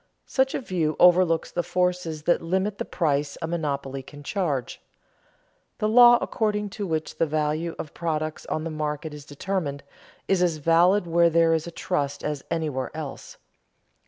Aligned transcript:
Such 0.25 0.55
a 0.55 0.59
view 0.59 0.95
overlooks 0.99 1.51
the 1.51 1.61
forces 1.61 2.23
that 2.23 2.41
limit 2.41 2.79
the 2.79 2.85
price 2.85 3.37
a 3.39 3.45
monopoly 3.45 4.01
can 4.01 4.23
charge. 4.23 4.81
The 5.77 5.87
law 5.87 6.17
according 6.19 6.71
to 6.71 6.87
which 6.87 7.17
the 7.19 7.27
value 7.27 7.75
of 7.77 7.93
products 7.93 8.47
on 8.47 8.63
the 8.63 8.71
market 8.71 9.13
is 9.13 9.25
determined, 9.25 9.83
is 10.27 10.41
as 10.41 10.57
valid 10.57 11.05
where 11.05 11.29
there 11.29 11.53
is 11.53 11.67
a 11.67 11.71
trust 11.71 12.23
as 12.23 12.43
anywhere 12.49 12.89
else. 12.97 13.37